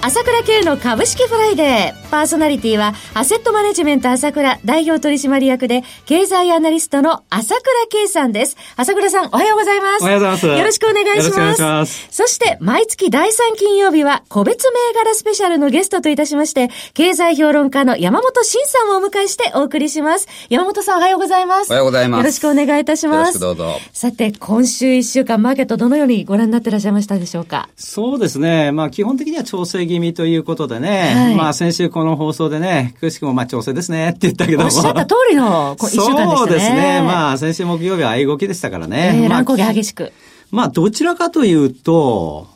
[0.00, 2.08] 朝倉慶の株式フライデー。
[2.08, 8.56] パーソナリティは、アセットマネジメント朝倉代表取締役で、経済アナリストの朝倉慶さんです。
[8.76, 10.02] 朝倉さん、おはようございます。
[10.02, 10.46] おはようございます。
[10.46, 11.18] よろしくお願いします。
[11.18, 12.08] よろしくお願いします。
[12.10, 20.28] そして、毎月第3金曜日は、個別銘柄スペシャルのゲストといたしまして、経済評論家の山本慎さんをお迎えしてお送りします。
[20.48, 21.70] 山本さん、おはようございます。
[21.70, 22.20] おはようございます。
[22.20, 23.38] よろしくお願いいたします。
[23.40, 23.74] どうぞ。
[23.92, 27.68] さて、今週1週間、マーケットどのようにご覧になっていらっしゃいましたでしょうか？
[27.76, 28.72] そうですね。
[28.72, 34.64] まあ、基本的には調整気味ということでね、はい、まあ先週この放送でね、くしくもまあ調整ですねって言ったけども。
[34.66, 36.36] おっしゃった通りの一週間でしたね。
[36.36, 37.02] そうですね。
[37.02, 39.22] まあ先週木曜日は相動きでしたからね。
[39.24, 40.12] えー、乱高下激しく。
[40.50, 42.46] まあどちらかというと、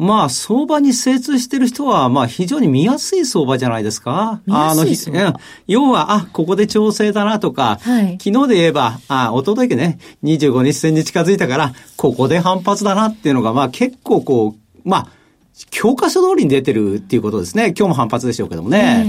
[0.00, 4.40] まあ、相場に精通してる人は、まあ、非常に見やすい相場じゃないですか。
[4.48, 4.86] あの、
[5.66, 15.08] 要は、あ、ここで調整だなとか、はい、昨日で言えば、あ、おとといね、25日線に近づいたから、ここで反発だなっていうのが、まあ、結構こう、まあ、
[15.70, 17.74] 教科書通りに出てるっていうことですね。
[17.76, 19.06] 今日も反発でしょうけどもね。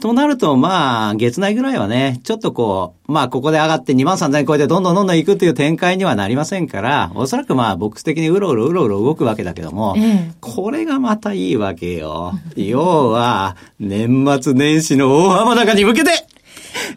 [0.00, 9.96] となると、まあ、月内ぐらいはね、ちょっとこう、まあ、ここで上がって2万3000円超えてどんどんどんどん行くっていう展開にはなりませんから、おそらくまあ、ボックス的にうろうろうろうろ動くわけだけども、
[10.40, 12.32] これがまたいいわけよ。
[12.56, 16.10] 要は、年末年始の大浜高に向けて、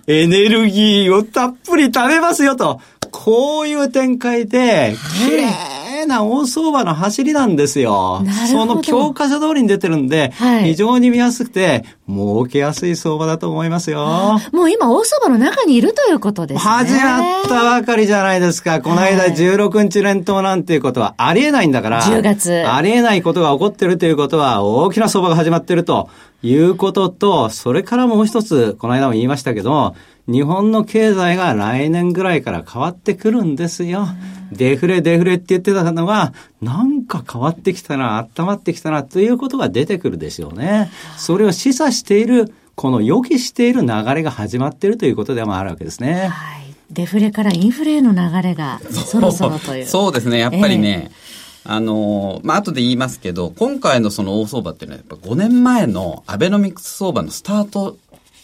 [0.07, 2.79] エネルギーをたっぷり食べますよと。
[3.11, 5.70] こういう展開で、綺麗
[6.11, 8.23] な大相場の走りなんですよ。
[8.51, 14.39] その教科書通りに出てるんで、はい、非常に見やすくて、儲けやすい相場だと思いますよ。
[14.51, 16.71] もう今大相場の中にいるということですね。
[16.71, 18.81] 始まったばかりじゃないですか。
[18.81, 22.01] この間16日連投なんていうことはありえないんだから。
[22.01, 22.63] 10月。
[22.67, 26.09] ありえないことが起こってるということは、大きな相場が始まってると
[26.43, 29.95] いうことと、それからもう一つ、この間も言いましたけど、
[30.27, 34.07] 日本の経済が来年ぐらいから変わってくるんですよ。
[34.51, 40.91] デフレデフレって言ってたのが、なんか変わってきたな、温まってきたなということが出てくるでしょうね。
[41.17, 46.27] それを示唆している、この予期している流れが始まっているということでもあるわけですね。
[46.27, 46.73] はい。
[46.89, 49.85] デフレからインフレへの流れがそろそろという。
[49.85, 50.39] そうですね。
[50.39, 51.31] やっぱりね、えー
[51.63, 57.97] あの、まあ、後で言いますけど、今回のその大相場っていうのは、やっぱ5年前のアベノミクス相場のスタート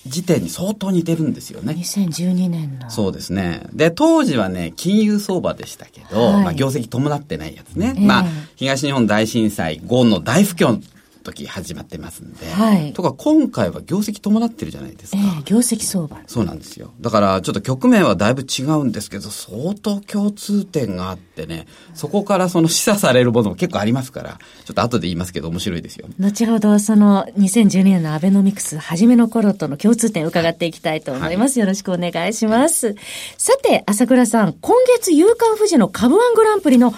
[0.07, 1.73] 時点に相当似てるんですよね。
[1.73, 2.89] 2012年の。
[2.89, 3.61] そうですね。
[3.73, 7.93] で、当時はね、金融相場でしたけど、はい、まあ、業績伴ってないやつね。
[7.97, 8.25] えー、まあ、
[8.55, 10.81] 東日本大震災後の大不況
[11.27, 12.49] 時始まってますんで。
[12.49, 12.93] はい。
[12.93, 15.17] とか今回は業績伴ってるじゃないですか。
[15.17, 16.17] えー、業績相場。
[16.25, 16.93] そうなんですよ。
[17.01, 26.07] だからちょっと局面はだいぶ違うんですけど、相当共通点があってね、そこからその示唆されるものも結構ありますから、ちょっと後で言いますけど面白いですよ。
[26.19, 31.59] 後ほどその2012年のアベノミクス初めの頃との共通点を伺っていきたいと思います。
[31.59, 32.95] はい、よろしくお願いします。
[33.37, 36.93] さて、朝倉さん、今月夕刊富士の株ワングランプリの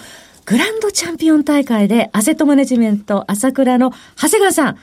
[0.50, 4.78] グランドチャンピオン大会でアセットマネジメント朝倉の長谷川さん、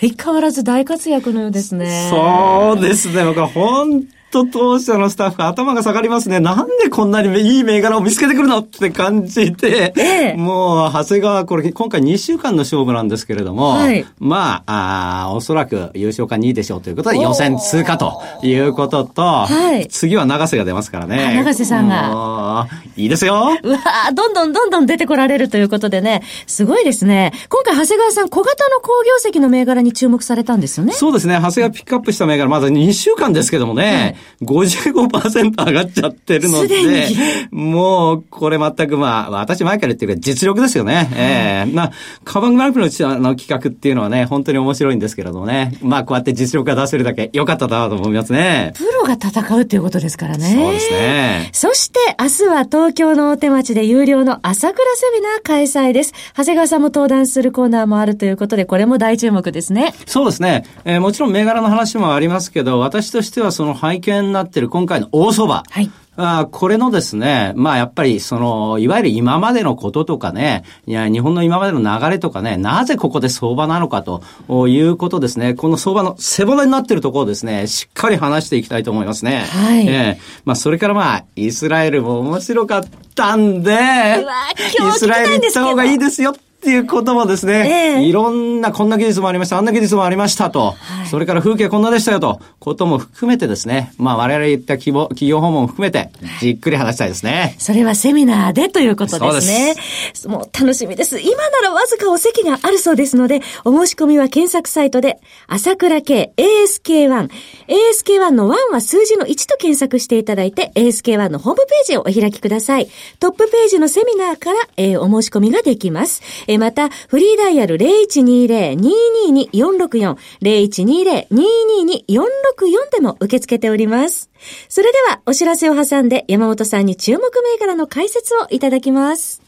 [0.00, 2.08] 相変わらず大活躍のようですね。
[2.08, 3.24] そうですね。
[3.24, 6.38] 僕は本と当社のスタッフ頭が下がりますね。
[6.40, 21.34] なんでこんなにいい銘柄を見つけてくるのって感じで、ええ、もう、長谷川、これ今回2週間の勝負なんですけれども、はい、まああ、おそらく優勝か2位でしょうということで予選通過ということと、はい、次は長瀬が出ますからね。
[21.34, 22.68] 長瀬さんが。
[22.96, 23.56] いいですよ。
[23.62, 23.78] うわ
[24.12, 27.32] どんどんどんどん出てこられるということでね、すごいですね。
[27.48, 28.92] 今回長谷川さん、小型の工
[29.24, 30.92] 業績の銘柄に注目されたんですよね。
[30.92, 31.34] そうですね。
[31.34, 37.08] 長谷川ピックアップした銘柄、まだ2週間ですけどもね、はい55%上がっちゃってるので、
[37.50, 41.10] もう、これ全くまあ、私前から言ってるけど実力ですよね。
[41.14, 41.92] ええー、まあ、
[42.24, 45.76] カバングランプリのの企画っていうのはね、本当に面白いんですけれどもね。
[45.82, 48.72] まあ、こうやって実力が出せるだけ良かったなと思いますね。
[48.76, 50.54] プロが戦うっていうことですからね。
[50.54, 51.50] そうですね。
[51.52, 56.12] そして、明日は東京の大手町で有料の朝倉セミナー開催です。
[56.36, 59.94] 長谷川さんも登壇するコーナーもあるということで、これも大注目ですね。
[60.06, 60.64] そうですね。
[60.84, 65.62] えー、もちろん銘柄の話もありますけど、私としてはその背景になっている今回の大相場。
[65.68, 65.90] はい。
[66.20, 74.20] あこれのですね、まあやっぱりその、いわゆる今までのこととかね、いや、日本の今までの流れとかね、なぜここで相場なのかと
[74.66, 79.44] いうことですね、この相場の背骨になっているところをですね、しっかり話していきたいと思いますね。
[79.48, 79.86] はい。
[79.86, 82.84] えー、まあそれからまあ、イスラエルも面白かっ
[83.14, 86.34] たんで、イスラエル行った方がいいですよ
[86.68, 96.10] っっていうこともですね、えー、いろんなこんな技術もありました、あんな技術もありましたと、はい、それから風景こんなでしたよと、ことも含めてですね、まあ我々言った企業企業訪問も含めて、
[96.40, 97.56] じっくり話したいですね。
[97.58, 99.76] それはセミナーでということですね。
[100.12, 101.18] すもう楽しみです。
[101.20, 107.30] 今ならわずかお席があるそうですので、お申し込みは検索サイトで、朝倉慶 ASK1。
[107.68, 112.88] ASK1 の1は数字の1と検索していただいて、ASK1 のホームページをお開きください。
[113.20, 116.22] トップページのセミナーから、えー、お申し込みができます。
[116.46, 124.30] えー、また、フリーダイヤル0120-222-464、0120-222-464でも受け付けております。
[124.68, 129.47] それでは、お知らせを挟んで山本さんに注目銘柄の解説をいただきます。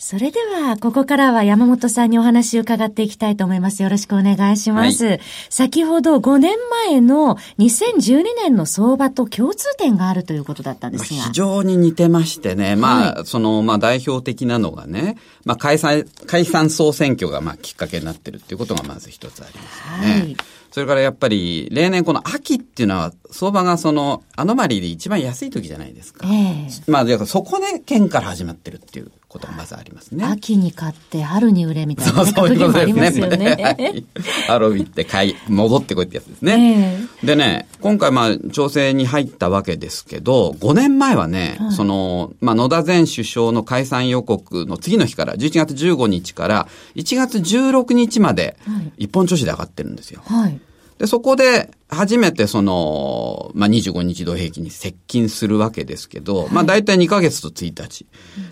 [0.00, 3.82] それでは、ここからは山本さんにお話を伺っていきたいと思います。
[3.82, 5.06] よろしくお願いします。
[5.06, 6.56] はい、先ほど5年
[6.86, 11.22] 前の2012年の相場と共通点があるということだったんですが。
[11.22, 12.76] 非常に似てましてね。
[12.76, 20.20] まあ、はい、その、まあ代表的なのがね、まあ解散、解散総選挙がまあきっかけになってるっていうことがまず一つありますよね。
[20.20, 20.36] はい
[20.70, 26.26] それからやっぱり、例年この秋っていうのは、相場がその、アノマリーで一番安い時じゃないですか。
[26.26, 30.24] えー、まあ、そこで県から始まってるっていうことがまずありますね。
[30.24, 33.36] 秋に買って春に売れみたいな、ね、そうそういうことですね。
[33.36, 34.04] ね
[34.46, 36.98] ハロウィって買い、戻ってこいってやつですね。
[37.22, 48.56] えー、でね、今回まあ調整に入ったわけですけど、5年前はね、はい、その、まあ野田前首相の解散予告の次の日から、11月15日から1月16日まで、
[48.96, 50.22] 一本調子で上がってるんですよ。
[50.24, 50.58] はい
[50.98, 58.06] で、そこで初めてその、まあ、25日土平均に接近するわけですけど、はい、まあ、大体2ヶ月と1日。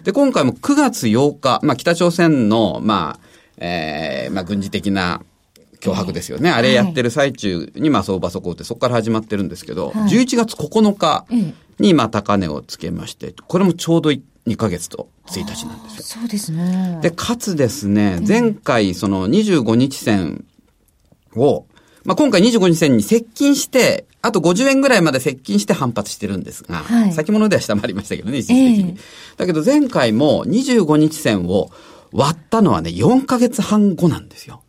[0.04, 3.26] で、今回も9月8日、まあ、北朝鮮の、まあ、
[3.58, 5.22] ええー、まあ、軍事的な
[5.80, 6.50] 脅迫ですよね。
[6.50, 11.26] あれやってる最中に、まあ、相場底ってそこから始まってるんですけど、はい、11月9日
[11.78, 16.20] に、まあ、高値をつけまして、これもちょうど2ヶ月と1日なんですよ。
[16.20, 17.00] そうですね。
[17.02, 20.44] で、かつですね、前回、その25日線
[21.34, 21.66] を、
[22.06, 28.90] まあ、今回25日線に接近して、あと50円ぐらいまで接近して反発してるんですが、はい、先物では下回りましたけどね、一時的に。
[28.92, 28.98] えー、
[29.38, 31.70] だけど前回も25日線を
[32.12, 34.62] 割ったのはね、4ヶ月半後なんですよ。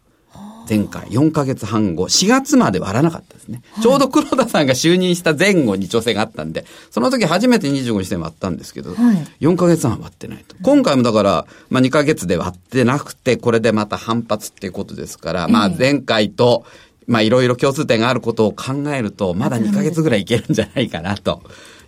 [0.69, 3.61] 前回4ヶ月半後、4月まで割らなかったですね。
[3.71, 10.55] はい、ちょうど黒田さんが就任した前後に調整があったんで、その時初めて25日線割ったんですけど、はい、4ヶ月半割ってないと。
[10.61, 16.65] 今回もだから、まあ2ヶ月で割ってなくて、これでまた反発っていうことですから、まあ前回と
[17.07, 21.41] まあいろいろ共通点があることを考えると、まだ2ヶ月ぐらいいけるんじゃないかなと。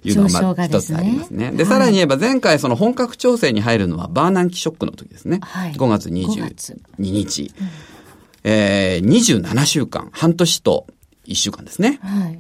[0.03, 1.51] いうのがまあ一つありますね。
[1.51, 5.39] で、さらに言えば前回その本格調整に入るのはバーナンキショックの時ですね。
[5.41, 7.51] はい、5月22日。
[7.59, 7.69] うん、
[8.45, 10.87] えー、27週間、半年と
[11.27, 11.99] 1週間ですね。
[12.01, 12.39] はい、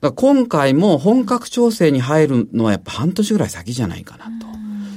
[0.00, 4.46] だ今回も本格調整に入るのはやっぱ半年ぐらい先じゃないかなと。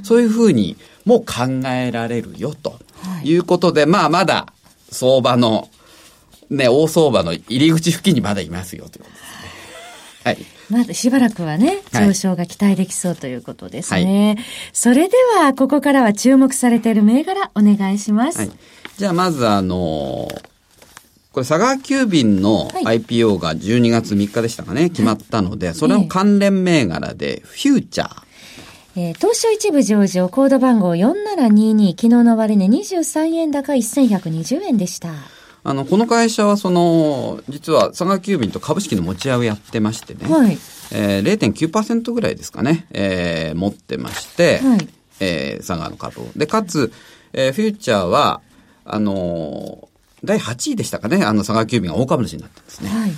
[0.03, 0.75] そういうふうに
[1.05, 2.77] も考えられるよと
[3.23, 4.47] いうことで、はい、まあまだ
[4.91, 5.69] 相場の
[6.49, 9.43] ね、大相場の入り口付近にまだいますよということですね。
[10.23, 10.37] はい。
[10.69, 14.35] まだしばらくはね、上昇が期待できそうということですね。
[14.37, 18.39] はい、それでは、ここからは注目されている銘柄、お願いします。
[18.39, 18.51] はい、
[18.97, 20.41] じゃあ、まずあのー、
[21.31, 28.23] これ、佐川急便の IPO が12月3日でしたかね、決まったので、それの関連銘柄で、フューチャー。
[28.95, 35.09] えー、東証一部上場、コード番号4722、昨日の終値23円高1120円でした。
[35.65, 40.57] あの、この会社はその、実は佐賀急便と株式の持ち合いをやってましてね、はい、
[40.91, 44.87] えー、0.9%ぐらいですかね、えー、持ってまして、はい、
[45.21, 46.27] えー、佐賀の株を。
[46.35, 46.91] で、かつ、
[47.31, 48.41] えー、フューチャーは、
[48.85, 52.89] あのー、第8位でしたかね、あの、佐賀急便が大株主になったんですね。
[52.89, 53.11] はい。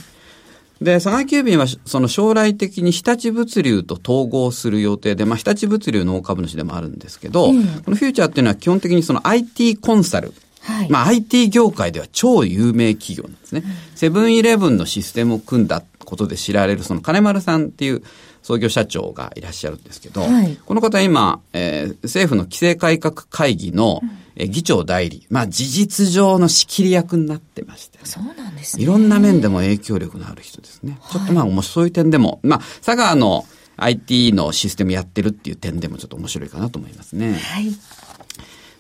[0.81, 10.33] で、佐賀急便はその将来的に日立物流と統合する予定で、まあ、日立物流の大株主でもあるんですけど、うん、このフューチャーっていうのは基本的にその IT コンサル、
[10.65, 13.63] はい、まあ IT 業界では超有名企業なんですね。
[13.95, 18.03] セブンイレブンのシステムを組んだことで知られるその金丸さんっていう、
[18.45, 24.01] 創業社長がいらっしゃるんですけど、はい、この方今、えー、政府の規制改革会議の、
[24.35, 28.83] え議長代理、まあ事実上の仕切り役になってまして、そうなんですね。
[28.83, 30.99] いろんな面でも影響力のある人ですね。
[31.09, 33.45] ちょっとまあ、そういう点でも、まあ、佐川の
[33.77, 37.33] IT のシステムやってるっていう点でもちょっと面白いかなと思いますね。
[37.33, 37.71] はい。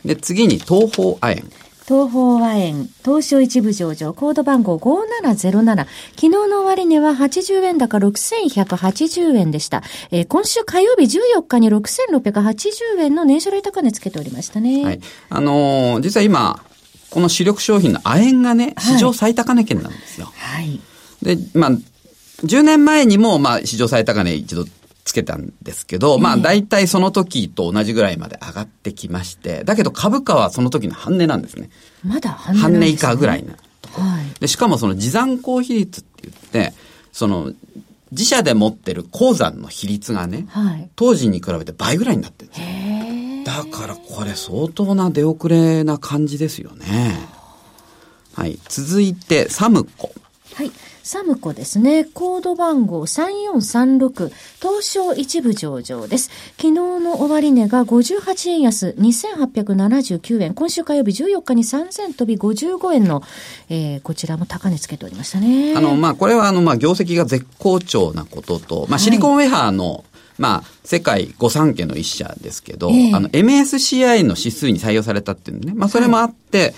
[0.05, 1.64] で、次に東方亜鉛。
[1.87, 5.75] 東方和円、東証一部上場、コード番号5707。
[5.75, 9.83] 昨日の終値は80円高6180円でした。
[10.09, 14.83] えー、今週火曜日14日に6680円の年初来高値つけておりましたね。
[14.83, 14.99] はい。
[15.29, 16.59] あのー、実は今、
[17.11, 20.31] この主力商品の亜鉛がね、史上最高値圏なんですよ。
[20.35, 20.81] はい。
[21.21, 21.71] で、まあ、
[22.43, 24.65] 10年前にも、まあ、史上最高値一度
[25.05, 31.69] つけたんですけど、まあ大体その時と同じぐらいまで上がってきまして、だけど株価はその時の半値なんですね。
[32.03, 34.47] まだ半値、ね、半値以下ぐらいなとはい、で。
[34.47, 36.33] しかもその持残高比率って言っ
[36.67, 36.73] て、
[37.13, 37.53] その
[38.11, 43.65] 自社で持ってる鉱山の比率がね、はい、当時に比べて倍ぐらいになってるんですよ。
[43.71, 47.15] だからこれ相当な出遅れな感じですよね。
[48.33, 48.59] はい。
[48.67, 50.11] 続いて、サムコ。
[50.55, 50.71] はい。
[51.03, 52.05] サムコですね。
[52.05, 54.31] コード番号3436、
[54.61, 56.29] 東証一部上場です。
[56.55, 60.53] 昨日の終値が58円安、2879円。
[60.53, 63.21] 今週火曜日14日に3000飛び55円の、
[63.67, 65.75] えー、こちらも高値つけておりましたね。
[65.75, 70.03] あの、まあ、これはあの、まあ、業績が絶好調なことと、まあ、シリコンウェハーの、はい
[70.37, 76.73] まあ、世界御三家の一社ですけど、えー、あの、MSCI の指数に採用されたっていうね、まあ、それもあって、はい、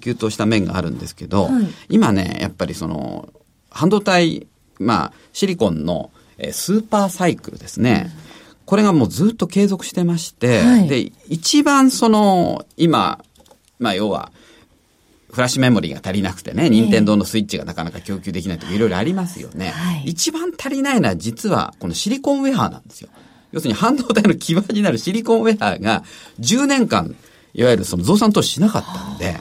[0.00, 3.28] 急騰した面があるんですけど、はい、今ね、やっぱりその、
[3.70, 4.46] 半導体、
[4.78, 8.06] まあ、シリコンの、えスーパーサイクルですね。
[8.06, 8.12] うん、
[8.64, 13.22] これがもうずっと継続してまして、はい、で、一番その、今、
[13.78, 14.32] まあ、要は、
[15.32, 19.70] フラッシュメモリーが足りなくてね、任天堂のスイッチがなかなか供給できないとかいろいろありますよね。
[19.70, 23.08] はい、一番足りないのは実はこのシリコンウェハーなんですよ。
[23.50, 26.04] 要するに半導体の基盤になるシリコンウェハーが
[26.40, 27.14] 10年間、
[27.54, 29.40] いわゆるその増産投資しなかったんで、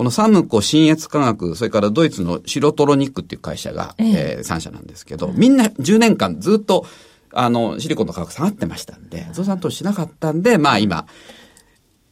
[0.00, 6.86] このサムコ、新越科学、それからドイツのシロトロニックっていう会社が、ええー、3社なんですけど、みんな10年間ずっと、
[7.34, 11.04] あの、シリコンの価格下がってましたんで、増産投資しなかったんで、まあ今、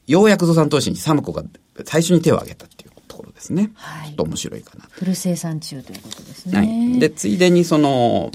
[0.07, 1.43] ようやく増産投資にサムコが
[1.87, 3.71] 最初に手を挙げたっていうところですね。
[3.73, 4.09] はい。
[4.09, 4.85] ちょっと面白いかな。
[4.91, 6.59] フル生産中ということですね。
[6.59, 6.99] はい。
[7.01, 8.33] で、ついでにその、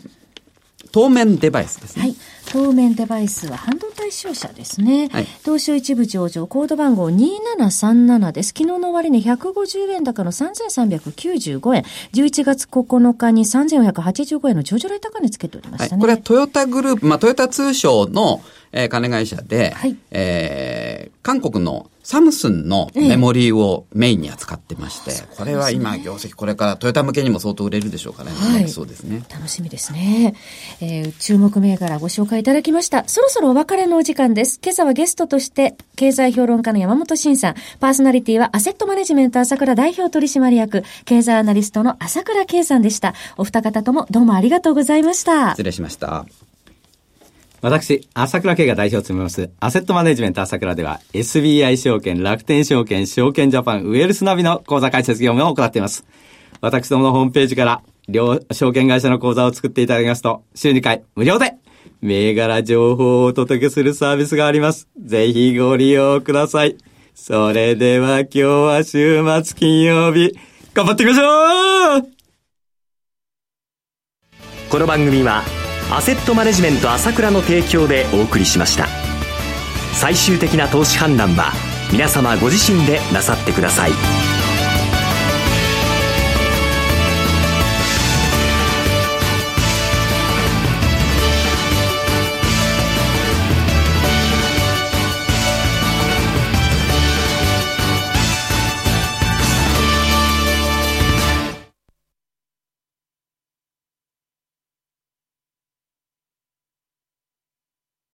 [0.91, 2.01] 当面デバイスですね。
[2.01, 2.15] はい。
[2.53, 5.09] 当面デバイスは半導体商社ですね。
[5.11, 8.49] はい、東証一部上場、コード番号2737です。
[8.49, 11.83] 昨日の終値150円高の3395円。
[12.13, 15.97] 11月9日に3485円の上場来高値つけておりましたね。
[15.97, 28.31] はい、これはトヨタグループ、まあトヨタ通商の、えー、金会社で、はい、えー、韓国のサムスンのメモリーをメインに扱ってまして、ええ、これは今、業績これからトヨタ向けにも相当売れるでしょうかね。
[28.31, 29.23] はい、そうですね。
[29.31, 30.35] 楽しみですね。
[30.81, 33.07] えー、注目銘柄ご紹介いただきました。
[33.07, 34.59] そろそろお別れのお時間です。
[34.61, 43.13] 今朝はゲストとして、経済評論家の山本慎さん、パーソナリティはアセットマネジメント朝倉代表取締役、経済アナリストの朝倉圭さんでした。
[43.37, 45.51] お二方ともどうもありがとうございました。
[45.51, 46.25] 失礼しました。
[47.61, 56.05] 私、朝倉慶が代表を務めます、アセットマネジメント朝倉では、SBI 証券、楽天証券、証券ジャパン、ウェルスナビの口座開設業務を行っています。
[56.59, 61.53] 私どものホームページから、両証券会社の口座を作っていただきますと、週2回無料で、
[62.01, 64.87] 銘柄情報をお届けするサービスがあります。
[64.97, 66.77] ぜひご利用ください。
[67.15, 70.37] それでは今日は週末金曜日、
[70.73, 72.07] 頑張っていきましょう
[74.69, 75.43] この番組は、
[75.91, 78.87] アセットマネジメント朝倉の提供でお送りしました
[79.93, 81.51] 最終的な投資判断は
[81.91, 83.91] 皆様ご自身でなさってください